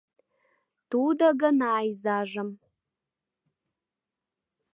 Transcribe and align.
Тудо 0.91 1.25
гына 1.41 1.71
изажым 1.89 2.49